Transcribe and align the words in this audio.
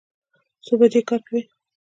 څو 0.65 0.73
بجې 0.79 1.01
کار 1.09 1.21
کوئ؟ 1.27 1.41